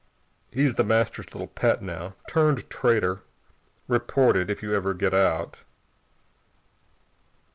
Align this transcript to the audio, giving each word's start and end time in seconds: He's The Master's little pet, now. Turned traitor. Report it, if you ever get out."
He's 0.51 0.73
The 0.73 0.83
Master's 0.83 1.27
little 1.31 1.45
pet, 1.45 1.83
now. 1.83 2.15
Turned 2.27 2.67
traitor. 2.71 3.21
Report 3.87 4.35
it, 4.35 4.49
if 4.49 4.63
you 4.63 4.73
ever 4.73 4.95
get 4.95 5.13
out." 5.13 5.61